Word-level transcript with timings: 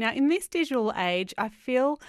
Now, 0.00 0.14
in 0.14 0.28
this 0.28 0.48
digital 0.48 0.94
age, 0.96 1.34
I 1.36 1.50
feel 1.50 2.00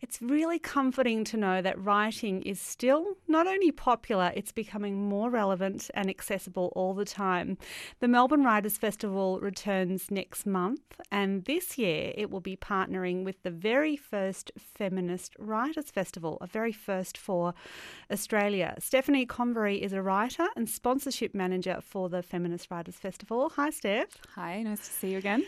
it's 0.00 0.22
really 0.22 0.60
comforting 0.60 1.24
to 1.24 1.36
know 1.36 1.60
that 1.60 1.76
writing 1.82 2.40
is 2.42 2.60
still 2.60 3.16
not 3.26 3.48
only 3.48 3.72
popular, 3.72 4.32
it's 4.36 4.52
becoming 4.52 5.08
more 5.08 5.28
relevant 5.28 5.90
and 5.94 6.08
accessible 6.08 6.72
all 6.76 6.94
the 6.94 7.04
time. 7.04 7.58
The 7.98 8.06
Melbourne 8.06 8.44
Writers 8.44 8.78
Festival 8.78 9.40
returns 9.40 10.08
next 10.08 10.46
month, 10.46 11.00
and 11.10 11.44
this 11.46 11.76
year 11.78 12.12
it 12.16 12.30
will 12.30 12.40
be 12.40 12.56
partnering 12.56 13.24
with 13.24 13.42
the 13.42 13.50
very 13.50 13.96
first 13.96 14.52
Feminist 14.56 15.34
Writers 15.36 15.90
Festival, 15.90 16.38
a 16.40 16.46
very 16.46 16.72
first 16.72 17.18
for 17.18 17.54
Australia. 18.08 18.76
Stephanie 18.78 19.26
Convery 19.26 19.82
is 19.82 19.92
a 19.92 20.00
writer 20.00 20.46
and 20.54 20.70
sponsorship 20.70 21.34
manager 21.34 21.80
for 21.80 22.08
the 22.08 22.22
Feminist 22.22 22.70
Writers 22.70 22.96
Festival. 22.96 23.50
Hi, 23.56 23.70
Steph. 23.70 24.16
Hi, 24.36 24.62
nice 24.62 24.86
to 24.86 24.92
see 24.92 25.10
you 25.10 25.18
again. 25.18 25.44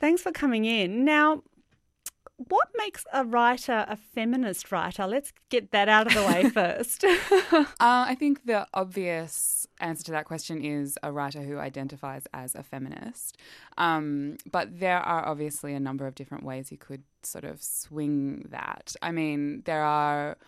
Thanks 0.00 0.22
for 0.22 0.32
coming 0.32 0.64
in. 0.64 1.04
Now, 1.04 1.42
what 2.48 2.68
makes 2.74 3.04
a 3.12 3.22
writer 3.22 3.84
a 3.86 3.96
feminist 3.96 4.72
writer? 4.72 5.06
Let's 5.06 5.30
get 5.50 5.72
that 5.72 5.90
out 5.90 6.06
of 6.06 6.14
the 6.14 6.22
way 6.22 6.48
first. 6.54 7.04
uh, 7.04 7.64
I 7.80 8.14
think 8.14 8.46
the 8.46 8.66
obvious 8.72 9.66
answer 9.78 10.02
to 10.04 10.12
that 10.12 10.24
question 10.24 10.64
is 10.64 10.96
a 11.02 11.12
writer 11.12 11.42
who 11.42 11.58
identifies 11.58 12.26
as 12.32 12.54
a 12.54 12.62
feminist. 12.62 13.36
Um, 13.76 14.38
but 14.50 14.80
there 14.80 15.00
are 15.00 15.28
obviously 15.28 15.74
a 15.74 15.80
number 15.80 16.06
of 16.06 16.14
different 16.14 16.44
ways 16.44 16.72
you 16.72 16.78
could 16.78 17.02
sort 17.22 17.44
of 17.44 17.62
swing 17.62 18.46
that. 18.48 18.96
I 19.02 19.12
mean, 19.12 19.64
there 19.66 19.82
are 19.82 20.38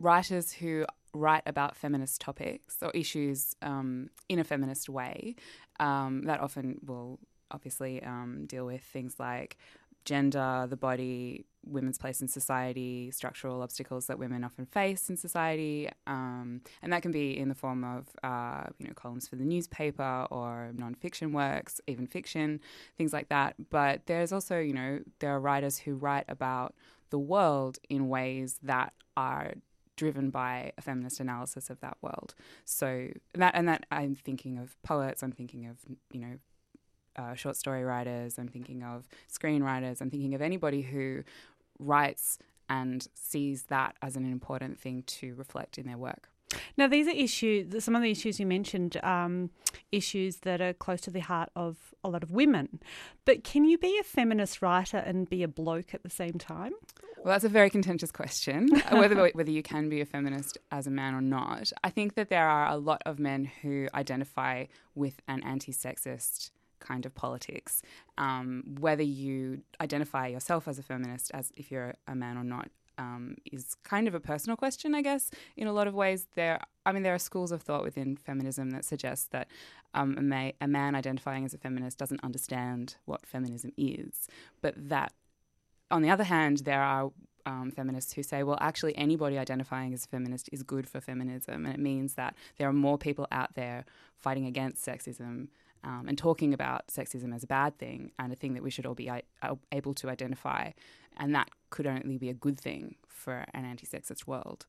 writers 0.00 0.50
who 0.50 0.84
write 1.14 1.44
about 1.46 1.76
feminist 1.76 2.20
topics 2.20 2.78
or 2.82 2.90
issues 2.90 3.54
um, 3.62 4.10
in 4.28 4.40
a 4.40 4.44
feminist 4.44 4.88
way 4.88 5.36
um, 5.78 6.22
that 6.22 6.40
often 6.40 6.80
will 6.84 7.20
obviously 7.50 8.02
um, 8.02 8.44
deal 8.46 8.66
with 8.66 8.82
things 8.82 9.16
like 9.18 9.58
gender, 10.04 10.66
the 10.68 10.76
body, 10.76 11.44
women's 11.66 11.98
place 11.98 12.22
in 12.22 12.28
society, 12.28 13.10
structural 13.10 13.60
obstacles 13.60 14.06
that 14.06 14.18
women 14.18 14.42
often 14.42 14.64
face 14.64 15.10
in 15.10 15.16
society, 15.16 15.88
um, 16.06 16.62
and 16.82 16.92
that 16.92 17.02
can 17.02 17.12
be 17.12 17.36
in 17.36 17.50
the 17.50 17.54
form 17.54 17.84
of 17.84 18.06
uh, 18.22 18.64
you 18.78 18.86
know 18.86 18.94
columns 18.94 19.28
for 19.28 19.36
the 19.36 19.44
newspaper 19.44 20.26
or 20.30 20.70
nonfiction 20.74 21.32
works, 21.32 21.80
even 21.86 22.06
fiction, 22.06 22.60
things 22.96 23.12
like 23.12 23.28
that. 23.28 23.54
But 23.70 24.06
there's 24.06 24.32
also 24.32 24.58
you 24.58 24.72
know 24.72 25.00
there 25.18 25.34
are 25.34 25.40
writers 25.40 25.78
who 25.78 25.94
write 25.94 26.24
about 26.28 26.74
the 27.10 27.18
world 27.18 27.78
in 27.88 28.08
ways 28.08 28.58
that 28.62 28.92
are 29.16 29.54
driven 29.96 30.30
by 30.30 30.72
a 30.78 30.80
feminist 30.80 31.20
analysis 31.20 31.68
of 31.68 31.80
that 31.80 31.98
world. 32.00 32.34
So 32.64 33.08
that 33.34 33.54
and 33.54 33.68
that 33.68 33.84
I'm 33.90 34.14
thinking 34.14 34.56
of 34.56 34.80
poets, 34.82 35.22
I'm 35.22 35.32
thinking 35.32 35.66
of 35.66 35.76
you 36.10 36.20
know 36.20 36.38
uh, 37.18 37.34
short 37.34 37.56
story 37.56 37.84
writers, 37.84 38.38
I'm 38.38 38.48
thinking 38.48 38.82
of 38.82 39.08
screenwriters, 39.30 40.00
I'm 40.00 40.10
thinking 40.10 40.34
of 40.34 40.42
anybody 40.42 40.82
who 40.82 41.24
writes 41.78 42.38
and 42.68 43.06
sees 43.14 43.64
that 43.64 43.96
as 44.02 44.16
an 44.16 44.30
important 44.30 44.78
thing 44.78 45.02
to 45.06 45.34
reflect 45.34 45.78
in 45.78 45.86
their 45.86 45.98
work. 45.98 46.28
Now, 46.76 46.86
these 46.88 47.06
are 47.06 47.12
issues, 47.12 47.84
some 47.84 47.94
of 47.94 48.02
the 48.02 48.10
issues 48.10 48.40
you 48.40 48.46
mentioned, 48.46 48.96
um, 49.02 49.50
issues 49.92 50.38
that 50.38 50.60
are 50.60 50.72
close 50.72 51.00
to 51.02 51.10
the 51.10 51.20
heart 51.20 51.50
of 51.54 51.94
a 52.02 52.08
lot 52.08 52.22
of 52.22 52.30
women. 52.30 52.80
But 53.24 53.44
can 53.44 53.64
you 53.64 53.76
be 53.76 53.98
a 53.98 54.04
feminist 54.04 54.62
writer 54.62 54.98
and 54.98 55.28
be 55.28 55.42
a 55.42 55.48
bloke 55.48 55.92
at 55.92 56.02
the 56.02 56.10
same 56.10 56.34
time? 56.34 56.72
Well, 57.18 57.34
that's 57.34 57.44
a 57.44 57.48
very 57.48 57.68
contentious 57.68 58.12
question, 58.12 58.68
whether, 58.90 59.30
whether 59.30 59.50
you 59.50 59.62
can 59.62 59.88
be 59.88 60.00
a 60.00 60.06
feminist 60.06 60.56
as 60.70 60.86
a 60.86 60.90
man 60.90 61.14
or 61.14 61.20
not. 61.20 61.72
I 61.82 61.90
think 61.90 62.14
that 62.14 62.30
there 62.30 62.48
are 62.48 62.68
a 62.68 62.76
lot 62.76 63.02
of 63.04 63.18
men 63.18 63.50
who 63.62 63.88
identify 63.92 64.66
with 64.94 65.20
an 65.26 65.42
anti 65.42 65.72
sexist 65.72 66.50
kind 66.80 67.06
of 67.06 67.14
politics. 67.14 67.82
Um, 68.16 68.64
whether 68.80 69.02
you 69.02 69.62
identify 69.80 70.26
yourself 70.28 70.68
as 70.68 70.78
a 70.78 70.82
feminist, 70.82 71.30
as 71.32 71.52
if 71.56 71.70
you're 71.70 71.94
a 72.06 72.14
man 72.14 72.36
or 72.36 72.44
not, 72.44 72.68
um, 72.98 73.36
is 73.52 73.76
kind 73.84 74.08
of 74.08 74.14
a 74.14 74.20
personal 74.20 74.56
question, 74.56 74.94
I 74.94 75.02
guess. 75.02 75.30
In 75.56 75.66
a 75.66 75.72
lot 75.72 75.86
of 75.86 75.94
ways, 75.94 76.26
there. 76.34 76.60
I 76.84 76.92
mean, 76.92 77.02
there 77.02 77.14
are 77.14 77.18
schools 77.18 77.52
of 77.52 77.62
thought 77.62 77.84
within 77.84 78.16
feminism 78.16 78.70
that 78.70 78.84
suggest 78.84 79.30
that 79.30 79.48
um, 79.94 80.32
a, 80.32 80.54
a 80.60 80.66
man 80.66 80.94
identifying 80.94 81.44
as 81.44 81.54
a 81.54 81.58
feminist 81.58 81.98
doesn't 81.98 82.24
understand 82.24 82.96
what 83.04 83.26
feminism 83.26 83.72
is, 83.76 84.26
but 84.62 84.74
that, 84.76 85.12
on 85.90 86.02
the 86.02 86.10
other 86.10 86.24
hand, 86.24 86.58
there 86.58 86.82
are 86.82 87.12
um, 87.48 87.70
feminists 87.70 88.12
who 88.12 88.22
say, 88.22 88.42
well, 88.42 88.58
actually, 88.60 88.96
anybody 88.96 89.38
identifying 89.38 89.94
as 89.94 90.04
a 90.04 90.08
feminist 90.08 90.50
is 90.52 90.62
good 90.62 90.88
for 90.88 91.00
feminism. 91.00 91.64
And 91.64 91.74
it 91.74 91.80
means 91.80 92.14
that 92.14 92.34
there 92.58 92.68
are 92.68 92.74
more 92.74 92.98
people 92.98 93.26
out 93.32 93.54
there 93.54 93.84
fighting 94.16 94.44
against 94.44 94.84
sexism 94.84 95.48
um, 95.84 96.06
and 96.08 96.18
talking 96.18 96.52
about 96.54 96.88
sexism 96.88 97.34
as 97.34 97.44
a 97.44 97.46
bad 97.46 97.78
thing 97.78 98.12
and 98.18 98.32
a 98.32 98.36
thing 98.36 98.54
that 98.54 98.62
we 98.62 98.70
should 98.70 98.86
all 98.86 98.94
be 98.94 99.10
uh, 99.10 99.20
able 99.72 99.94
to 99.94 100.08
identify. 100.08 100.70
And 101.16 101.34
that 101.34 101.48
could 101.70 101.86
only 101.86 102.18
be 102.18 102.28
a 102.28 102.34
good 102.34 102.58
thing 102.58 102.96
for 103.06 103.44
an 103.54 103.64
anti 103.64 103.86
sexist 103.86 104.26
world. 104.26 104.66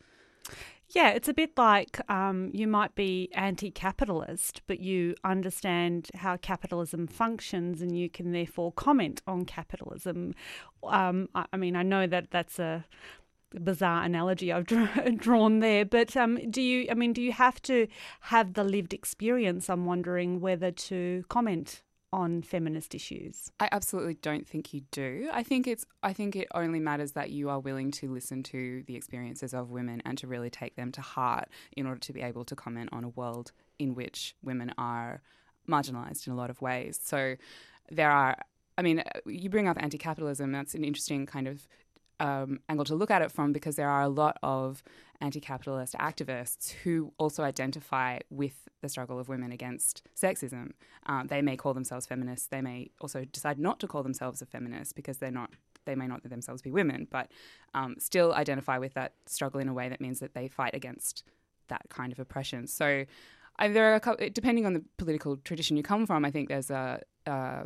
Yeah, 0.91 1.09
it's 1.09 1.27
a 1.27 1.33
bit 1.33 1.55
like 1.55 1.99
um, 2.09 2.49
you 2.51 2.65
might 2.67 2.95
be 2.95 3.29
anti 3.33 3.69
capitalist, 3.69 4.63
but 4.65 4.79
you 4.79 5.13
understand 5.23 6.09
how 6.15 6.37
capitalism 6.37 7.05
functions 7.05 7.83
and 7.83 7.95
you 7.95 8.09
can 8.09 8.31
therefore 8.31 8.71
comment 8.71 9.21
on 9.27 9.45
capitalism. 9.45 10.33
Um, 10.83 11.29
I, 11.35 11.45
I 11.53 11.57
mean, 11.57 11.75
I 11.75 11.83
know 11.83 12.07
that 12.07 12.31
that's 12.31 12.57
a 12.57 12.85
bizarre 13.53 14.03
analogy 14.03 14.51
I've 14.51 14.65
drawn 15.17 15.59
there. 15.59 15.85
But 15.85 16.15
um, 16.15 16.39
do 16.49 16.61
you? 16.61 16.87
I 16.89 16.93
mean, 16.93 17.13
do 17.13 17.21
you 17.21 17.31
have 17.31 17.61
to 17.63 17.87
have 18.21 18.53
the 18.53 18.63
lived 18.63 18.93
experience? 18.93 19.69
I'm 19.69 19.85
wondering 19.85 20.39
whether 20.39 20.71
to 20.71 21.23
comment 21.29 21.81
on 22.11 22.41
feminist 22.41 22.95
issues. 22.95 23.51
I 23.59 23.69
absolutely 23.71 24.15
don't 24.15 24.47
think 24.47 24.73
you 24.73 24.81
do. 24.91 25.29
I 25.31 25.43
think 25.43 25.67
it's 25.67 25.85
I 26.01 26.13
think 26.13 26.35
it 26.35 26.47
only 26.53 26.79
matters 26.79 27.11
that 27.13 27.29
you 27.29 27.49
are 27.49 27.59
willing 27.59 27.91
to 27.91 28.11
listen 28.11 28.43
to 28.43 28.83
the 28.87 28.95
experiences 28.95 29.53
of 29.53 29.69
women 29.69 30.01
and 30.05 30.17
to 30.19 30.27
really 30.27 30.49
take 30.49 30.75
them 30.75 30.91
to 30.93 31.01
heart 31.01 31.49
in 31.77 31.85
order 31.85 31.99
to 31.99 32.13
be 32.13 32.21
able 32.21 32.45
to 32.45 32.55
comment 32.55 32.89
on 32.91 33.03
a 33.03 33.09
world 33.09 33.51
in 33.77 33.93
which 33.93 34.35
women 34.43 34.73
are 34.77 35.21
marginalized 35.67 36.25
in 36.25 36.33
a 36.33 36.35
lot 36.35 36.49
of 36.49 36.61
ways. 36.61 36.99
So 37.01 37.35
there 37.91 38.11
are 38.11 38.37
I 38.77 38.81
mean, 38.81 39.03
you 39.25 39.49
bring 39.49 39.67
up 39.67 39.75
anti-capitalism. 39.77 40.53
That's 40.53 40.73
an 40.73 40.85
interesting 40.85 41.25
kind 41.25 41.49
of 41.49 41.67
um, 42.19 42.59
angle 42.67 42.85
to 42.85 42.95
look 42.95 43.11
at 43.11 43.21
it 43.21 43.31
from 43.31 43.53
because 43.53 43.75
there 43.75 43.89
are 43.89 44.01
a 44.01 44.09
lot 44.09 44.37
of 44.43 44.83
anti 45.21 45.39
capitalist 45.39 45.95
activists 45.95 46.71
who 46.71 47.13
also 47.17 47.43
identify 47.43 48.19
with 48.29 48.67
the 48.81 48.89
struggle 48.89 49.19
of 49.19 49.29
women 49.29 49.51
against 49.51 50.03
sexism. 50.19 50.71
Um, 51.05 51.27
they 51.27 51.41
may 51.41 51.57
call 51.57 51.73
themselves 51.73 52.05
feminists, 52.05 52.47
they 52.47 52.61
may 52.61 52.91
also 53.01 53.25
decide 53.25 53.59
not 53.59 53.79
to 53.79 53.87
call 53.87 54.03
themselves 54.03 54.41
a 54.41 54.45
feminist 54.45 54.95
because 54.95 55.17
they're 55.17 55.31
not. 55.31 55.51
They 55.85 55.95
may 55.95 56.07
not 56.07 56.23
themselves 56.29 56.61
be 56.61 56.71
women, 56.71 57.07
but 57.09 57.31
um, 57.73 57.95
still 57.97 58.33
identify 58.33 58.77
with 58.77 58.93
that 58.93 59.13
struggle 59.25 59.59
in 59.59 59.69
a 59.69 59.73
way 59.73 59.89
that 59.89 60.01
means 60.01 60.19
that 60.19 60.35
they 60.35 60.47
fight 60.47 60.75
against 60.75 61.23
that 61.69 61.83
kind 61.89 62.11
of 62.11 62.19
oppression. 62.19 62.67
So, 62.67 63.05
I, 63.57 63.69
there 63.69 63.91
are 63.91 63.95
a 63.95 63.99
couple, 63.99 64.27
depending 64.31 64.65
on 64.65 64.73
the 64.73 64.83
political 64.97 65.37
tradition 65.37 65.77
you 65.77 65.83
come 65.83 66.05
from. 66.05 66.25
I 66.25 66.31
think 66.31 66.49
there's 66.49 66.69
a 66.69 67.01
uh, 67.25 67.63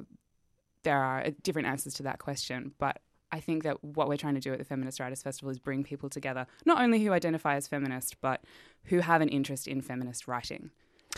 there 0.83 1.01
are 1.01 1.25
different 1.41 1.67
answers 1.67 1.95
to 1.95 2.03
that 2.03 2.19
question, 2.19 2.73
but 2.77 2.99
I 3.33 3.39
think 3.39 3.63
that 3.63 3.83
what 3.83 4.07
we're 4.07 4.17
trying 4.17 4.35
to 4.35 4.39
do 4.39 4.53
at 4.53 4.59
the 4.59 4.63
Feminist 4.63 4.99
Writers 4.99 5.23
Festival 5.23 5.49
is 5.49 5.57
bring 5.57 5.83
people 5.83 6.07
together, 6.07 6.45
not 6.65 6.79
only 6.79 7.03
who 7.03 7.11
identify 7.11 7.55
as 7.55 7.67
feminist, 7.67 8.21
but 8.21 8.43
who 8.85 8.99
have 8.99 9.21
an 9.21 9.29
interest 9.29 9.67
in 9.67 9.81
feminist 9.81 10.27
writing 10.27 10.69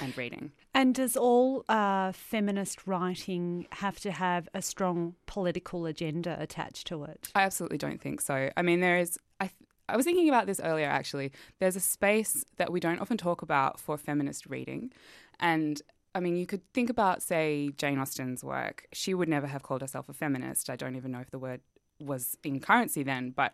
and 0.02 0.18
reading. 0.18 0.53
And 0.74 0.96
does 0.96 1.18
all 1.18 1.66
uh, 1.68 2.14
feminist 2.14 2.88
writing 2.88 3.68
have 3.74 4.00
to 4.00 4.12
have 4.12 4.48
a 4.53 4.62
strong 4.62 5.16
political 5.26 5.86
agenda 5.86 6.38
attached 6.40 6.88
to 6.88 7.03
it? 7.03 7.28
I 7.36 7.42
absolutely 7.42 7.78
don't 7.78 8.00
think 8.00 8.22
so. 8.22 8.50
I 8.56 8.62
mean, 8.62 8.80
there 8.80 8.97
is. 8.97 9.20
I, 9.42 9.50
I 9.90 9.97
was 9.97 10.06
thinking 10.06 10.30
about 10.30 10.47
this 10.47 10.62
earlier 10.64 10.88
actually. 10.88 11.34
There's 11.59 11.76
a 11.76 11.82
space 11.82 12.46
that 12.56 12.72
we 12.72 12.80
don't 12.80 13.00
often 13.00 13.18
talk 13.18 13.42
about 13.42 13.78
for 13.78 13.97
feminist 13.97 14.46
reading. 14.46 14.94
And 15.42 15.82
I 16.16 16.22
mean, 16.22 16.38
you 16.38 16.46
could 16.46 16.62
think 16.74 16.90
about, 16.90 17.22
say, 17.22 17.72
Jane 17.78 18.00
Austen's 18.00 18.42
work. 18.42 18.88
She 18.94 19.14
would 19.14 19.28
never 19.28 19.47
have 19.47 19.64
called 19.64 19.82
herself 19.82 20.08
a 20.08 20.14
feminist. 20.14 20.70
I 20.70 20.78
don't 20.78 20.96
even 20.96 21.12
know 21.12 21.20
if 21.20 21.30
the 21.30 21.40
word 21.40 21.59
was 22.00 22.37
in 22.43 22.59
currency 22.59 23.03
then, 23.03 23.31
but 23.31 23.53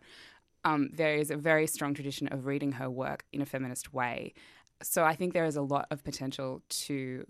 um, 0.64 0.90
there 0.92 1.16
is 1.16 1.30
a 1.30 1.36
very 1.36 1.66
strong 1.66 1.94
tradition 1.94 2.28
of 2.28 2.46
reading 2.46 2.72
her 2.72 2.88
work 2.88 3.24
in 3.32 3.42
a 3.42 3.46
feminist 3.46 3.92
way. 3.92 4.34
So 4.82 5.04
I 5.04 5.14
think 5.14 5.32
there 5.32 5.44
is 5.44 5.56
a 5.56 5.62
lot 5.62 5.86
of 5.90 6.04
potential 6.04 6.62
to 6.68 7.26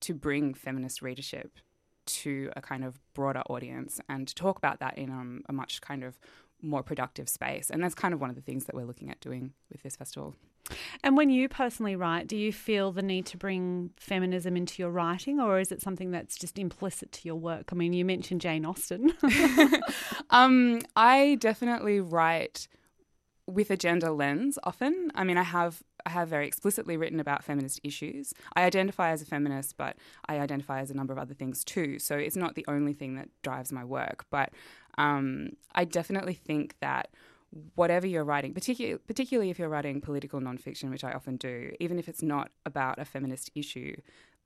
to 0.00 0.14
bring 0.14 0.52
feminist 0.52 1.00
readership 1.00 1.58
to 2.04 2.50
a 2.54 2.60
kind 2.60 2.84
of 2.84 3.00
broader 3.14 3.42
audience 3.48 3.98
and 4.08 4.28
to 4.28 4.34
talk 4.34 4.58
about 4.58 4.78
that 4.80 4.96
in 4.98 5.10
um, 5.10 5.42
a 5.48 5.52
much 5.52 5.80
kind 5.80 6.04
of 6.04 6.18
more 6.60 6.82
productive 6.82 7.28
space. 7.28 7.70
And 7.70 7.82
that's 7.82 7.94
kind 7.94 8.12
of 8.12 8.20
one 8.20 8.30
of 8.30 8.36
the 8.36 8.42
things 8.42 8.66
that 8.66 8.74
we're 8.74 8.84
looking 8.84 9.10
at 9.10 9.20
doing 9.20 9.52
with 9.72 9.82
this 9.82 9.96
festival. 9.96 10.34
And 11.02 11.16
when 11.16 11.30
you 11.30 11.48
personally 11.48 11.96
write, 11.96 12.26
do 12.26 12.36
you 12.36 12.52
feel 12.52 12.92
the 12.92 13.02
need 13.02 13.26
to 13.26 13.36
bring 13.36 13.90
feminism 13.96 14.56
into 14.56 14.82
your 14.82 14.90
writing, 14.90 15.40
or 15.40 15.58
is 15.60 15.72
it 15.72 15.82
something 15.82 16.10
that's 16.10 16.36
just 16.36 16.58
implicit 16.58 17.12
to 17.12 17.20
your 17.28 17.36
work? 17.36 17.70
I 17.72 17.74
mean, 17.74 17.92
you 17.92 18.04
mentioned 18.04 18.40
Jane 18.40 18.64
Austen. 18.64 19.12
um, 20.30 20.80
I 20.96 21.36
definitely 21.40 22.00
write 22.00 22.68
with 23.46 23.70
a 23.70 23.76
gender 23.76 24.10
lens 24.10 24.58
often. 24.64 25.12
I 25.14 25.22
mean, 25.24 25.38
I 25.38 25.44
have 25.44 25.82
I 26.04 26.10
have 26.10 26.28
very 26.28 26.46
explicitly 26.46 26.96
written 26.96 27.18
about 27.20 27.44
feminist 27.44 27.80
issues. 27.82 28.32
I 28.54 28.62
identify 28.62 29.10
as 29.10 29.22
a 29.22 29.26
feminist, 29.26 29.76
but 29.76 29.96
I 30.28 30.38
identify 30.38 30.80
as 30.80 30.90
a 30.90 30.94
number 30.94 31.12
of 31.12 31.18
other 31.18 31.34
things 31.34 31.64
too. 31.64 31.98
So 31.98 32.16
it's 32.16 32.36
not 32.36 32.54
the 32.54 32.64
only 32.68 32.92
thing 32.92 33.16
that 33.16 33.28
drives 33.42 33.72
my 33.72 33.84
work. 33.84 34.24
But 34.30 34.52
Um, 34.98 35.50
I 35.74 35.84
definitely 35.84 36.32
think 36.34 36.74
that 36.80 37.10
whatever 37.74 38.06
you're 38.06 38.24
writing, 38.24 38.54
particularly 38.54 38.98
particularly 39.06 39.50
if 39.50 39.58
you're 39.58 39.68
writing 39.68 40.00
political 40.00 40.40
nonfiction, 40.40 40.90
which 40.90 41.04
I 41.04 41.12
often 41.12 41.36
do, 41.36 41.72
even 41.80 41.98
if 41.98 42.08
it's 42.08 42.22
not 42.22 42.50
about 42.64 42.98
a 42.98 43.04
feminist 43.04 43.50
issue, 43.54 43.96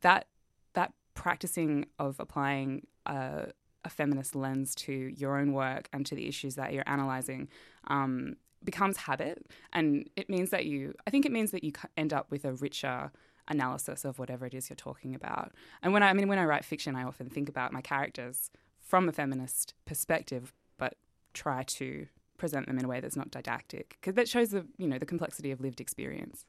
that 0.00 0.26
that 0.74 0.92
practicing 1.14 1.86
of 1.98 2.18
applying 2.18 2.86
a, 3.06 3.48
a 3.84 3.90
feminist 3.90 4.34
lens 4.34 4.74
to 4.74 4.92
your 4.92 5.38
own 5.38 5.52
work 5.52 5.88
and 5.92 6.06
to 6.06 6.14
the 6.14 6.26
issues 6.28 6.54
that 6.54 6.72
you're 6.72 6.88
analyzing 6.88 7.48
um, 7.88 8.36
becomes 8.62 8.96
habit, 8.98 9.46
and 9.72 10.08
it 10.16 10.28
means 10.28 10.50
that 10.50 10.66
you. 10.66 10.94
I 11.06 11.10
think 11.10 11.26
it 11.26 11.32
means 11.32 11.50
that 11.50 11.64
you 11.64 11.72
end 11.96 12.12
up 12.12 12.30
with 12.30 12.44
a 12.44 12.52
richer 12.52 13.10
analysis 13.48 14.04
of 14.04 14.18
whatever 14.18 14.46
it 14.46 14.54
is 14.54 14.70
you're 14.70 14.76
talking 14.76 15.14
about. 15.14 15.52
And 15.82 15.92
when 15.92 16.02
I, 16.02 16.10
I 16.10 16.12
mean, 16.12 16.28
when 16.28 16.38
I 16.38 16.44
write 16.44 16.64
fiction, 16.64 16.94
I 16.94 17.02
often 17.02 17.28
think 17.28 17.48
about 17.48 17.72
my 17.72 17.80
characters 17.80 18.50
from 18.78 19.08
a 19.08 19.12
feminist 19.12 19.74
perspective, 19.86 20.52
but 20.78 20.94
try 21.34 21.62
to 21.64 22.06
present 22.40 22.66
them 22.66 22.78
in 22.78 22.84
a 22.84 22.88
way 22.88 23.00
that's 23.00 23.16
not 23.16 23.30
didactic 23.30 23.98
because 24.00 24.14
that 24.14 24.28
shows 24.28 24.48
the 24.48 24.66
you 24.78 24.88
know 24.88 24.98
the 24.98 25.06
complexity 25.06 25.52
of 25.52 25.60
lived 25.60 25.80
experience. 25.80 26.46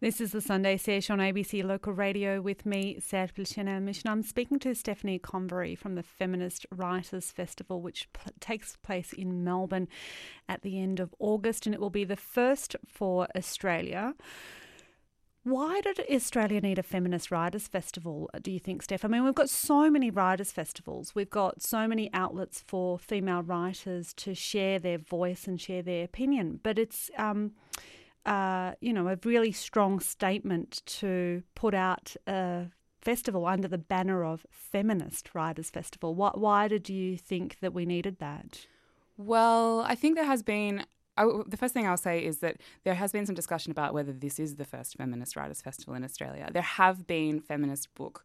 This 0.00 0.22
is 0.22 0.32
the 0.32 0.40
Sunday 0.40 0.78
Sesh 0.78 1.10
on 1.10 1.18
ABC 1.18 1.62
Local 1.62 1.92
Radio 1.92 2.40
with 2.40 2.64
me, 2.64 2.96
Serpil 2.98 3.46
Senelmis. 3.46 4.00
I'm 4.06 4.22
speaking 4.22 4.58
to 4.60 4.74
Stephanie 4.74 5.18
Convery 5.18 5.76
from 5.76 5.96
the 5.96 6.02
Feminist 6.02 6.64
Writers 6.72 7.30
Festival, 7.30 7.82
which 7.82 8.10
p- 8.14 8.30
takes 8.40 8.76
place 8.76 9.12
in 9.12 9.44
Melbourne 9.44 9.86
at 10.48 10.62
the 10.62 10.80
end 10.80 10.98
of 10.98 11.14
August, 11.18 11.66
and 11.66 11.74
it 11.74 11.80
will 11.80 11.90
be 11.90 12.04
the 12.04 12.16
first 12.16 12.74
for 12.86 13.28
Australia. 13.36 14.14
Why 15.42 15.80
did 15.80 16.00
Australia 16.00 16.60
need 16.60 16.78
a 16.78 16.82
feminist 16.82 17.30
writers 17.30 17.66
festival, 17.66 18.28
do 18.42 18.50
you 18.50 18.58
think, 18.58 18.82
Steph? 18.82 19.06
I 19.06 19.08
mean, 19.08 19.24
we've 19.24 19.34
got 19.34 19.48
so 19.48 19.88
many 19.88 20.10
writers 20.10 20.52
festivals. 20.52 21.14
We've 21.14 21.30
got 21.30 21.62
so 21.62 21.88
many 21.88 22.10
outlets 22.12 22.62
for 22.66 22.98
female 22.98 23.42
writers 23.42 24.12
to 24.14 24.34
share 24.34 24.78
their 24.78 24.98
voice 24.98 25.46
and 25.46 25.58
share 25.58 25.80
their 25.80 26.04
opinion. 26.04 26.60
But 26.62 26.78
it's, 26.78 27.10
um, 27.16 27.52
uh, 28.26 28.72
you 28.82 28.92
know, 28.92 29.08
a 29.08 29.18
really 29.24 29.50
strong 29.50 29.98
statement 30.00 30.82
to 30.84 31.42
put 31.54 31.72
out 31.72 32.14
a 32.26 32.66
festival 33.00 33.46
under 33.46 33.66
the 33.66 33.78
banner 33.78 34.22
of 34.22 34.46
Feminist 34.50 35.34
Writers 35.34 35.70
Festival. 35.70 36.14
Why, 36.14 36.32
why 36.34 36.68
did 36.68 36.90
you 36.90 37.16
think 37.16 37.60
that 37.60 37.72
we 37.72 37.86
needed 37.86 38.18
that? 38.18 38.66
Well, 39.16 39.80
I 39.80 39.94
think 39.94 40.16
there 40.16 40.26
has 40.26 40.42
been 40.42 40.84
The 41.24 41.56
first 41.56 41.74
thing 41.74 41.86
I'll 41.86 41.96
say 41.96 42.24
is 42.24 42.38
that 42.38 42.56
there 42.84 42.94
has 42.94 43.12
been 43.12 43.26
some 43.26 43.34
discussion 43.34 43.70
about 43.70 43.94
whether 43.94 44.12
this 44.12 44.38
is 44.38 44.56
the 44.56 44.64
first 44.64 44.96
feminist 44.96 45.36
writers 45.36 45.60
festival 45.60 45.94
in 45.94 46.04
Australia. 46.04 46.48
There 46.52 46.62
have 46.62 47.06
been 47.06 47.40
feminist 47.40 47.92
book 47.94 48.24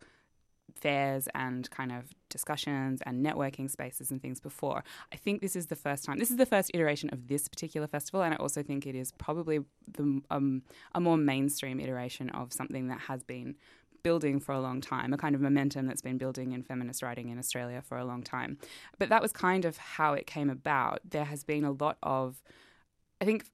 fairs 0.73 1.27
and 1.33 1.69
kind 1.71 1.91
of 1.91 2.13
discussions 2.29 3.01
and 3.05 3.25
networking 3.25 3.69
spaces 3.69 4.11
and 4.11 4.21
things 4.21 4.39
before. 4.39 4.83
I 5.11 5.15
think 5.15 5.41
this 5.41 5.55
is 5.55 5.67
the 5.67 5.75
first 5.75 6.03
time. 6.03 6.17
This 6.17 6.31
is 6.31 6.37
the 6.37 6.45
first 6.45 6.71
iteration 6.73 7.09
of 7.11 7.27
this 7.27 7.47
particular 7.47 7.87
festival, 7.87 8.21
and 8.21 8.33
I 8.33 8.37
also 8.37 8.61
think 8.61 8.85
it 8.85 8.95
is 8.95 9.11
probably 9.13 9.59
the, 9.91 10.21
um, 10.29 10.63
a 10.93 10.99
more 10.99 11.17
mainstream 11.17 11.79
iteration 11.79 12.29
of 12.29 12.51
something 12.51 12.87
that 12.87 13.01
has 13.01 13.23
been 13.23 13.55
building 14.03 14.39
for 14.39 14.51
a 14.51 14.59
long 14.59 14.81
time, 14.81 15.13
a 15.13 15.17
kind 15.17 15.33
of 15.33 15.41
momentum 15.41 15.87
that's 15.87 16.01
been 16.01 16.17
building 16.17 16.51
in 16.51 16.61
feminist 16.61 17.01
writing 17.01 17.29
in 17.29 17.39
Australia 17.39 17.81
for 17.81 17.97
a 17.97 18.05
long 18.05 18.21
time. 18.21 18.57
But 18.99 19.09
that 19.09 19.21
was 19.21 19.31
kind 19.31 19.65
of 19.65 19.77
how 19.77 20.13
it 20.13 20.27
came 20.27 20.49
about. 20.49 20.99
There 21.09 21.25
has 21.25 21.43
been 21.43 21.63
a 21.63 21.71
lot 21.71 21.97
of 22.03 22.43
I 23.21 23.25
think 23.25 23.45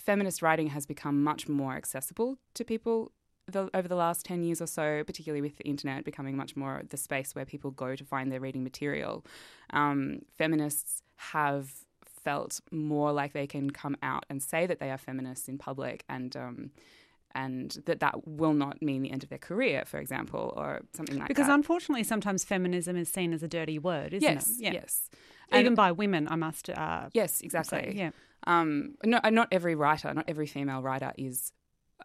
feminist 0.00 0.42
writing 0.42 0.68
has 0.68 0.86
become 0.86 1.22
much 1.22 1.48
more 1.48 1.74
accessible 1.76 2.38
to 2.54 2.64
people 2.64 3.12
the, 3.46 3.70
over 3.74 3.88
the 3.88 3.96
last 3.96 4.24
10 4.24 4.42
years 4.42 4.62
or 4.62 4.66
so, 4.66 5.02
particularly 5.04 5.42
with 5.42 5.56
the 5.56 5.64
internet 5.64 6.04
becoming 6.04 6.36
much 6.36 6.56
more 6.56 6.82
the 6.88 6.96
space 6.96 7.34
where 7.34 7.44
people 7.44 7.70
go 7.70 7.94
to 7.94 8.04
find 8.04 8.32
their 8.32 8.40
reading 8.40 8.64
material. 8.64 9.24
Um, 9.70 10.20
feminists 10.36 11.02
have 11.16 11.70
felt 12.06 12.60
more 12.70 13.12
like 13.12 13.32
they 13.32 13.46
can 13.46 13.70
come 13.70 13.96
out 14.02 14.24
and 14.30 14.42
say 14.42 14.66
that 14.66 14.80
they 14.80 14.90
are 14.90 14.98
feminists 14.98 15.48
in 15.48 15.58
public 15.58 16.04
and 16.08 16.34
um, 16.36 16.70
and 17.34 17.82
that 17.86 18.00
that 18.00 18.26
will 18.26 18.54
not 18.54 18.80
mean 18.80 19.02
the 19.02 19.10
end 19.10 19.22
of 19.22 19.28
their 19.28 19.38
career, 19.38 19.84
for 19.86 19.98
example, 19.98 20.52
or 20.56 20.82
something 20.92 21.18
like 21.18 21.28
because 21.28 21.46
that. 21.46 21.48
Because 21.48 21.54
unfortunately, 21.54 22.04
sometimes 22.04 22.44
feminism 22.44 22.96
is 22.96 23.08
seen 23.08 23.32
as 23.32 23.42
a 23.42 23.48
dirty 23.48 23.78
word, 23.78 24.14
isn't 24.14 24.22
yes, 24.22 24.48
it? 24.50 24.62
Yeah. 24.62 24.72
Yes, 24.72 25.10
Even 25.52 25.74
by 25.74 25.92
women, 25.92 26.28
I 26.28 26.36
must. 26.36 26.70
Uh, 26.70 27.08
yes, 27.12 27.40
exactly. 27.40 27.78
Say, 27.78 27.92
yeah. 27.96 28.10
Um, 28.46 28.94
not, 29.04 29.32
not 29.32 29.48
every 29.50 29.74
writer, 29.74 30.12
not 30.14 30.26
every 30.28 30.46
female 30.46 30.82
writer 30.82 31.12
is, 31.16 31.52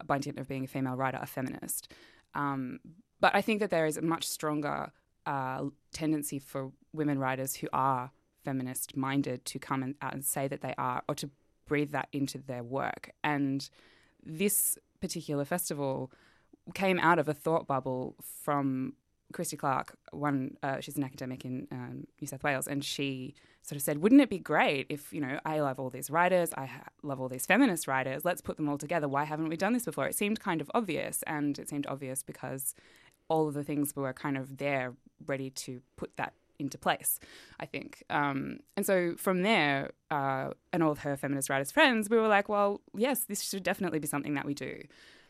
by 0.06 0.18
dint 0.18 0.40
of 0.40 0.48
being 0.48 0.64
a 0.64 0.68
female 0.68 0.96
writer, 0.96 1.20
a 1.22 1.28
feminist. 1.28 1.92
Um, 2.34 2.80
but 3.20 3.36
I 3.36 3.42
think 3.42 3.60
that 3.60 3.70
there 3.70 3.86
is 3.86 3.98
a 3.98 4.02
much 4.02 4.28
stronger 4.28 4.92
uh, 5.26 5.66
tendency 5.92 6.40
for 6.40 6.72
women 6.94 7.20
writers 7.20 7.56
who 7.56 7.68
are 7.74 8.12
feminist 8.46 8.96
minded 8.96 9.46
to 9.46 9.60
come 9.60 9.84
and, 9.84 9.96
out 10.02 10.14
and 10.14 10.24
say 10.24 10.48
that 10.48 10.62
they 10.62 10.74
are, 10.78 11.04
or 11.08 11.16
to 11.16 11.30
breathe 11.68 11.92
that 11.92 12.08
into 12.14 12.38
their 12.38 12.64
work. 12.64 13.12
And 13.24 13.70
this 14.26 14.78
particular 15.02 15.46
festival 15.46 16.12
came 16.74 17.00
out 17.00 17.20
of 17.20 17.28
a 17.28 17.34
thought 17.34 17.68
bubble 17.68 18.16
from 18.44 18.94
Christy 19.32 19.58
Clark, 19.58 19.96
one, 20.12 20.58
uh, 20.64 20.80
she's 20.80 20.98
an 20.98 21.04
academic 21.04 21.46
in 21.46 21.68
um, 21.72 22.08
New 22.20 22.28
South 22.28 22.44
Wales, 22.44 22.68
and 22.68 22.84
she 22.84 23.36
sort 23.62 23.78
of 23.78 23.84
said, 23.84 24.00
"Wouldn't 24.00 24.22
it 24.22 24.30
be 24.30 24.40
great 24.40 24.88
if 24.90 25.14
you 25.14 25.22
know 25.22 25.40
I 25.46 25.60
love 25.60 25.80
all 25.80 25.92
these 25.92 26.10
writers, 26.10 26.52
I 26.56 26.66
ha- 26.66 26.88
love 27.04 27.22
all 27.22 27.30
these 27.30 27.46
feminist 27.46 27.88
writers. 27.88 28.26
Let's 28.26 28.42
put 28.42 28.58
them 28.58 28.68
all 28.68 28.78
together. 28.78 29.08
Why 29.08 29.26
haven't 29.26 29.50
we 29.50 29.58
done 29.58 29.74
this 29.74 29.86
before?" 29.86 30.08
It 30.08 30.16
seemed 30.16 30.40
kind 30.40 30.62
of 30.62 30.72
obvious, 30.74 31.24
and 31.28 31.60
it 31.60 31.70
seemed 31.70 31.86
obvious 31.86 32.24
because 32.24 32.74
all 33.28 33.48
of 33.48 33.54
the 33.54 33.64
things 33.64 33.96
were 33.96 34.14
kind 34.14 34.36
of 34.36 34.58
there, 34.58 34.96
ready 35.28 35.52
to 35.52 35.82
put 35.96 36.18
that 36.18 36.34
into 36.60 36.78
place. 36.78 37.20
I 37.60 37.66
think, 37.66 38.04
um, 38.10 38.60
and 38.76 38.86
so 38.86 39.16
from 39.18 39.42
there, 39.44 39.92
uh, 40.12 40.52
and 40.74 40.84
all 40.84 40.92
of 40.92 41.00
her 41.00 41.16
feminist 41.18 41.50
writers 41.50 41.72
friends, 41.72 42.10
we 42.10 42.18
were 42.18 42.28
like, 42.28 42.50
"Well, 42.50 42.82
yes, 42.96 43.26
this 43.26 43.42
should 43.42 43.64
definitely 43.64 44.00
be 44.00 44.08
something 44.08 44.36
that 44.36 44.46
we 44.46 44.54
do." 44.54 44.82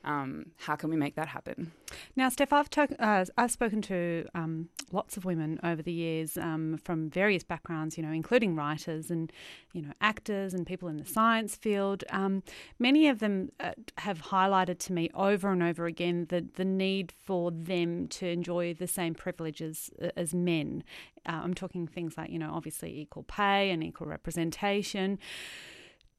Um, 0.04 0.52
how 0.58 0.76
can 0.76 0.90
we 0.90 0.96
make 0.96 1.16
that 1.16 1.28
happen? 1.28 1.74
Now, 2.16 2.30
Steph, 2.30 2.54
I've, 2.54 2.70
to- 2.70 3.04
uh, 3.04 3.26
I've 3.38 3.52
spoken 3.52 3.82
to 3.84 4.26
um, 4.34 4.70
lots 4.92 5.18
of 5.18 5.26
women 5.26 5.60
over 5.64 5.82
the 5.82 5.92
years 5.92 6.38
um, 6.38 6.80
from 6.84 7.10
various 7.10 7.44
backgrounds, 7.44 7.98
you 7.98 8.04
know, 8.04 8.12
including 8.12 8.56
writers 8.56 9.12
and, 9.12 9.32
you 9.74 9.82
know, 9.82 9.92
actors 10.00 10.54
and 10.54 10.66
people 10.66 10.88
in 10.88 10.98
the 10.98 11.06
science 11.06 11.56
field. 11.56 12.06
Um, 12.12 12.44
many 12.80 13.10
of 13.10 13.20
them 13.20 13.52
uh, 13.60 13.72
have 13.98 14.22
highlighted 14.24 14.80
to 14.80 14.94
me 14.94 15.10
over 15.14 15.52
and 15.52 15.62
over 15.62 15.86
again 15.86 16.28
the, 16.30 16.48
the 16.56 16.66
need 16.66 17.12
for 17.12 17.52
them 17.52 18.08
to 18.08 18.28
enjoy 18.28 18.74
the 18.74 18.88
same 18.88 19.14
privileges 19.14 19.90
uh, 20.02 20.10
as 20.16 20.34
men. 20.34 20.84
Uh, 21.26 21.42
I'm 21.44 21.54
talking 21.54 21.88
things 21.88 22.18
like, 22.18 22.30
you 22.30 22.40
know, 22.40 22.52
obviously 22.54 22.98
equal 23.00 23.24
pay 23.24 23.70
and 23.70 23.84
equal 23.84 24.08
representation. 24.08 25.20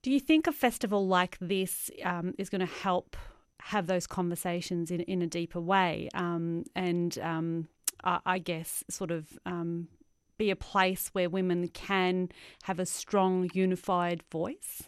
Do 0.03 0.11
you 0.11 0.21
think 0.21 0.47
a 0.47 0.53
festival 0.53 1.07
like 1.07 1.37
this 1.41 1.91
um, 2.05 2.35
is 2.39 2.49
going 2.49 2.61
to 2.61 2.67
help 2.67 3.17
have 3.63 3.87
those 3.87 4.07
conversations 4.07 4.91
in, 4.91 5.01
in 5.03 5.23
a 5.23 5.27
deeper 5.27 5.61
way 5.61 6.09
um, 6.15 6.65
and 6.75 7.19
um, 7.19 7.69
I, 8.05 8.21
I, 8.25 8.39
guess 8.39 8.85
sort 8.89 9.11
of 9.11 9.39
um, 9.47 9.89
be 10.39 10.51
a 10.51 10.57
place 10.57 11.11
where 11.13 11.29
women 11.29 11.69
can 11.69 12.31
have 12.63 12.79
a 12.79 12.87
strong 12.87 13.51
unified 13.53 14.23
voice? 14.33 14.83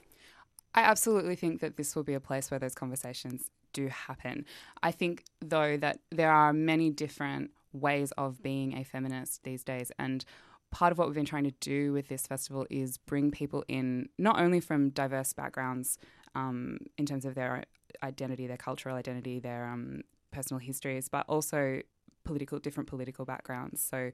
I 0.75 0.83
absolutely 0.83 1.37
think 1.37 1.61
that 1.61 1.77
this 1.77 1.95
will 1.95 2.05
be 2.05 2.15
a 2.15 2.21
place 2.21 2.51
where 2.51 2.59
those 2.59 2.75
conversations 2.75 3.51
do 3.75 3.89
happen. 3.89 4.47
I 4.83 4.91
think, 4.91 5.25
though, 5.41 5.77
that 5.77 5.99
there 6.11 6.33
are 6.33 6.53
many 6.53 6.89
different 6.91 7.51
ways 7.73 8.13
of 8.13 8.43
being 8.43 8.77
a 8.77 8.85
feminist 8.85 9.45
these 9.45 9.63
days. 9.63 9.93
And 9.99 10.25
part 10.73 10.91
of 10.91 10.99
what 10.99 11.07
we've 11.07 11.15
been 11.15 11.25
trying 11.25 11.45
to 11.45 11.55
do 11.61 11.93
with 11.93 12.09
this 12.09 12.27
festival 12.27 12.67
is 12.71 12.99
bring 12.99 13.31
people 13.31 13.63
in, 13.69 14.09
not 14.19 14.41
only 14.41 14.59
from 14.59 14.91
diverse 14.91 15.33
backgrounds 15.33 15.99
um, 16.35 16.79
in 16.99 17.07
terms 17.07 17.25
of 17.25 17.35
their 17.35 17.65
identity, 18.03 18.47
their 18.47 18.57
cultural 18.57 18.97
identity, 18.97 19.39
their 19.39 19.67
um, 19.67 20.01
personal 20.33 20.59
histories, 20.59 21.09
but 21.09 21.25
also 21.29 21.81
political 22.25 22.59
different 22.59 22.89
political 22.89 23.25
backgrounds. 23.25 23.83
So 23.83 24.11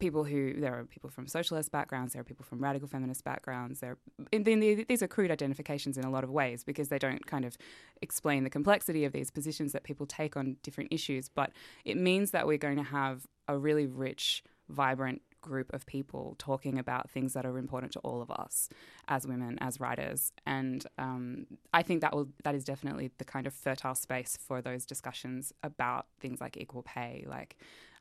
people 0.00 0.24
who 0.24 0.54
there 0.58 0.76
are 0.76 0.84
people 0.84 1.08
from 1.08 1.28
socialist 1.28 1.70
backgrounds, 1.70 2.14
there 2.14 2.20
are 2.20 2.24
people 2.24 2.44
from 2.44 2.58
radical 2.58 2.88
feminist 2.88 3.22
backgrounds. 3.22 3.80
There, 3.80 3.96
these 4.32 5.02
are 5.02 5.08
crude 5.08 5.30
identifications 5.30 5.96
in 5.96 6.04
a 6.04 6.10
lot 6.10 6.24
of 6.24 6.30
ways 6.30 6.64
because 6.64 6.88
they 6.88 6.98
don't 6.98 7.24
kind 7.26 7.44
of 7.44 7.56
explain 8.02 8.42
the 8.42 8.50
complexity 8.50 9.04
of 9.04 9.12
these 9.12 9.30
positions 9.30 9.72
that 9.72 9.84
people 9.84 10.06
take 10.06 10.36
on 10.36 10.56
different 10.62 10.92
issues. 10.92 11.28
But 11.28 11.52
it 11.84 11.96
means 11.96 12.32
that 12.32 12.46
we're 12.46 12.58
going 12.58 12.78
to 12.78 12.82
have 12.82 13.26
a 13.46 13.56
really 13.56 13.86
rich, 13.86 14.42
vibrant 14.68 15.22
group 15.40 15.72
of 15.72 15.86
people 15.86 16.34
talking 16.38 16.78
about 16.78 17.10
things 17.10 17.32
that 17.34 17.44
are 17.46 17.58
important 17.58 17.92
to 17.92 17.98
all 18.00 18.22
of 18.22 18.30
us 18.30 18.68
as 19.08 19.26
women, 19.26 19.58
as 19.60 19.80
writers, 19.80 20.32
and 20.46 20.86
um, 20.98 21.46
I 21.72 21.82
think 21.82 22.00
that 22.00 22.14
will 22.14 22.28
that 22.44 22.54
is 22.54 22.64
definitely 22.64 23.10
the 23.18 23.24
kind 23.24 23.46
of 23.46 23.54
fertile 23.54 23.94
space 23.94 24.36
for 24.36 24.60
those 24.60 24.86
discussions 24.86 25.52
about 25.62 26.06
things 26.20 26.40
like 26.40 26.56
equal 26.56 26.82
pay, 26.82 27.24
like 27.28 27.56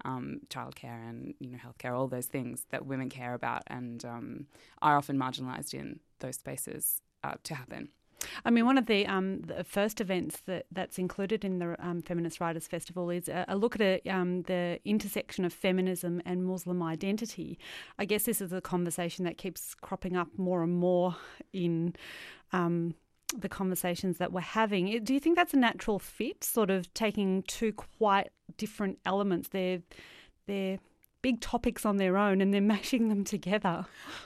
um, 0.06 0.42
childcare 0.50 1.08
and 1.10 1.34
you 1.40 1.52
know 1.52 1.58
healthcare, 1.58 1.98
all 1.98 2.08
those 2.08 2.28
things 2.28 2.66
that 2.70 2.86
women 2.86 3.10
care 3.10 3.34
about 3.34 3.64
and 3.68 4.06
um, 4.06 4.46
are 4.82 4.98
often 4.98 5.18
marginalised 5.18 5.74
in 5.74 6.00
those 6.20 6.36
spaces 6.36 7.02
uh, 7.24 7.36
to 7.44 7.56
happen. 7.56 7.90
I 8.46 8.50
mean, 8.50 8.66
one 8.66 8.78
of 8.78 8.86
the, 8.86 9.06
um, 9.08 9.42
the 9.42 9.64
first 9.64 10.02
events 10.02 10.42
that, 10.46 10.66
that's 10.72 10.98
included 10.98 11.44
in 11.44 11.60
the 11.60 11.76
um, 11.80 12.02
Feminist 12.02 12.40
Writers 12.40 12.68
Festival 12.68 13.10
is 13.10 13.28
a, 13.28 13.46
a 13.48 13.56
look 13.56 13.76
at 13.76 13.82
a, 13.82 14.02
um, 14.10 14.44
the 14.44 14.80
intersection 14.86 15.46
of 15.46 15.54
feminism 15.54 16.22
and 16.26 16.46
Muslim 16.46 16.82
identity. 16.84 17.58
I 17.98 18.06
guess 18.06 18.24
this 18.24 18.42
is 18.42 18.54
a 18.54 18.62
conversation 18.62 19.26
that 19.26 19.38
keeps 19.38 19.76
cropping 19.76 20.16
up 20.16 20.28
more 20.38 20.64
and 20.64 20.74
more 20.74 21.16
in 21.54 21.96
um, 22.52 22.96
the 23.38 23.50
conversations 23.50 24.18
that 24.18 24.32
we're 24.32 24.42
having. 24.42 25.04
Do 25.04 25.14
you 25.14 25.20
think 25.20 25.36
that's 25.36 25.54
a 25.54 25.58
natural 25.58 26.00
fit, 26.00 26.44
sort 26.44 26.70
of 26.70 26.94
taking 26.94 27.44
two 27.44 27.74
quite 27.74 28.30
different 28.58 29.00
elements? 29.06 29.50
They're, 29.50 29.82
they're 30.48 30.80
big 31.22 31.42
topics 31.42 31.86
on 31.86 31.98
their 31.98 32.18
own 32.18 32.42
and 32.42 32.54
they're 32.54 32.62
mashing 32.78 33.10
them 33.10 33.24
together. 33.24 33.86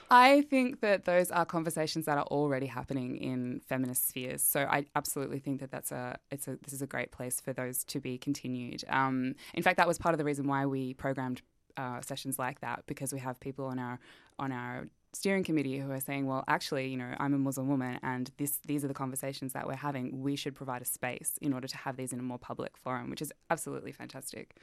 I 0.09 0.41
think 0.41 0.81
that 0.81 1.05
those 1.05 1.31
are 1.31 1.45
conversations 1.45 2.05
that 2.05 2.17
are 2.17 2.25
already 2.25 2.67
happening 2.67 3.17
in 3.17 3.61
feminist 3.67 4.09
spheres. 4.09 4.41
So 4.41 4.61
I 4.61 4.85
absolutely 4.95 5.39
think 5.39 5.59
that 5.59 5.71
that's 5.71 5.91
a 5.91 6.17
it's 6.31 6.47
a 6.47 6.57
this 6.63 6.73
is 6.73 6.81
a 6.81 6.87
great 6.87 7.11
place 7.11 7.39
for 7.39 7.53
those 7.53 7.83
to 7.85 7.99
be 7.99 8.17
continued. 8.17 8.83
Um, 8.89 9.35
in 9.53 9.63
fact, 9.63 9.77
that 9.77 9.87
was 9.87 9.97
part 9.97 10.13
of 10.13 10.19
the 10.19 10.25
reason 10.25 10.47
why 10.47 10.65
we 10.65 10.93
programmed 10.93 11.41
uh, 11.77 12.01
sessions 12.01 12.37
like 12.37 12.61
that 12.61 12.83
because 12.85 13.13
we 13.13 13.19
have 13.19 13.39
people 13.39 13.65
on 13.65 13.79
our 13.79 13.99
on 14.39 14.51
our 14.51 14.87
steering 15.13 15.43
committee 15.43 15.77
who 15.77 15.91
are 15.91 15.99
saying, 15.99 16.25
well, 16.25 16.43
actually, 16.47 16.87
you 16.87 16.97
know, 16.97 17.13
I'm 17.19 17.33
a 17.33 17.37
Muslim 17.37 17.67
woman 17.67 17.99
and 18.03 18.31
this 18.37 18.59
these 18.65 18.83
are 18.83 18.87
the 18.87 18.93
conversations 18.93 19.53
that 19.53 19.67
we're 19.67 19.75
having. 19.75 20.21
We 20.21 20.35
should 20.35 20.55
provide 20.55 20.81
a 20.81 20.85
space 20.85 21.37
in 21.41 21.53
order 21.53 21.67
to 21.67 21.77
have 21.77 21.97
these 21.97 22.13
in 22.13 22.19
a 22.19 22.23
more 22.23 22.39
public 22.39 22.77
forum, 22.77 23.09
which 23.09 23.21
is 23.21 23.31
absolutely 23.49 23.91
fantastic. 23.91 24.55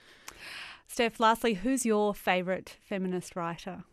Steph, 0.88 1.20
lastly, 1.20 1.54
who's 1.54 1.86
your 1.86 2.14
favourite 2.14 2.76
feminist 2.82 3.36
writer? 3.36 3.84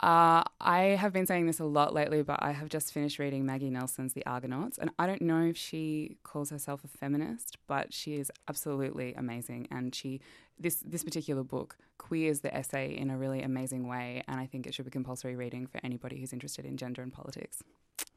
Uh, 0.00 0.44
I 0.60 0.96
have 1.00 1.12
been 1.12 1.26
saying 1.26 1.46
this 1.46 1.58
a 1.58 1.64
lot 1.64 1.92
lately, 1.92 2.22
but 2.22 2.40
I 2.40 2.52
have 2.52 2.68
just 2.68 2.92
finished 2.92 3.18
reading 3.18 3.44
Maggie 3.44 3.68
Nelson's 3.68 4.12
The 4.12 4.24
Argonauts, 4.26 4.78
and 4.78 4.90
I 4.96 5.08
don't 5.08 5.22
know 5.22 5.42
if 5.42 5.56
she 5.56 6.18
calls 6.22 6.50
herself 6.50 6.84
a 6.84 6.88
feminist, 6.88 7.56
but 7.66 7.92
she 7.92 8.14
is 8.14 8.30
absolutely 8.48 9.14
amazing. 9.14 9.66
And 9.72 9.92
she, 9.92 10.20
this 10.58 10.84
this 10.86 11.02
particular 11.02 11.42
book, 11.42 11.78
queers 11.98 12.40
the 12.40 12.54
essay 12.56 12.96
in 12.96 13.10
a 13.10 13.18
really 13.18 13.42
amazing 13.42 13.88
way, 13.88 14.22
and 14.28 14.38
I 14.38 14.46
think 14.46 14.68
it 14.68 14.74
should 14.74 14.84
be 14.84 14.92
compulsory 14.92 15.34
reading 15.34 15.66
for 15.66 15.80
anybody 15.82 16.20
who's 16.20 16.32
interested 16.32 16.64
in 16.64 16.76
gender 16.76 17.02
and 17.02 17.12
politics. 17.12 17.64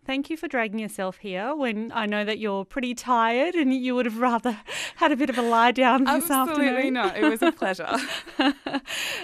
Thank 0.04 0.32
you 0.32 0.38
for 0.38 0.48
dragging 0.48 0.80
yourself 0.80 1.18
here 1.18 1.56
when 1.56 1.92
I 1.94 2.08
know 2.08 2.26
that 2.26 2.40
you're 2.40 2.66
pretty 2.66 2.96
tired 2.96 3.54
and 3.54 3.72
you 3.72 3.94
would 3.94 4.08
have 4.08 4.18
rather 4.18 4.60
had 4.96 5.12
a 5.12 5.16
bit 5.16 5.30
of 5.30 5.38
a 5.38 5.44
lie 5.44 5.72
down 5.72 6.06
this 6.06 6.32
Absolutely 6.32 6.68
afternoon. 6.68 6.78
Absolutely 6.78 6.92
not. 6.92 7.18
It 7.18 7.30
was 7.30 7.44
a 7.44 7.52
pleasure. 7.52 8.00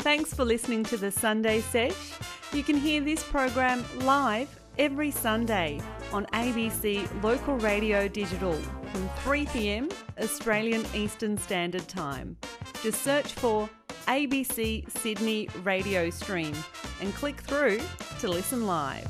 Thanks 0.06 0.32
for 0.32 0.44
listening 0.44 0.84
to 0.84 0.96
the 0.96 1.10
Sunday 1.10 1.60
Sesh. 1.60 2.12
You 2.52 2.62
can 2.62 2.76
hear 2.76 3.00
this 3.00 3.24
program 3.24 3.84
live 4.04 4.48
every 4.78 5.10
Sunday 5.10 5.80
on 6.12 6.26
ABC 6.26 7.08
Local 7.24 7.56
Radio 7.56 8.06
Digital 8.06 8.52
from 8.92 9.08
3 9.24 9.46
pm 9.46 9.88
Australian 10.22 10.86
Eastern 10.94 11.36
Standard 11.36 11.88
Time. 11.88 12.36
Just 12.84 13.02
search 13.02 13.32
for 13.32 13.68
ABC 14.06 14.88
Sydney 14.96 15.48
Radio 15.64 16.08
Stream 16.10 16.54
and 17.00 17.12
click 17.16 17.40
through 17.40 17.80
to 18.20 18.28
listen 18.28 18.64
live. 18.64 19.08